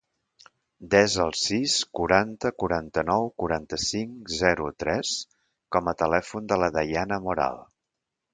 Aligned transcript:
Desa 0.93 1.19
el 1.25 1.33
sis, 1.39 1.75
quaranta, 1.99 2.51
quaranta-nou, 2.63 3.27
quaranta-cinc, 3.43 4.33
zero, 4.39 4.71
tres 4.85 5.13
com 5.77 5.93
a 5.93 5.95
telèfon 6.01 6.51
de 6.55 6.59
la 6.65 6.73
Dayana 6.81 7.23
Moral. 7.29 7.63